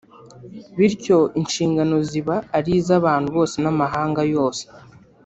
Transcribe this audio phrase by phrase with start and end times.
[0.77, 4.63] bityo inshingano ziba ari iz’abantu bose n’amahanga yose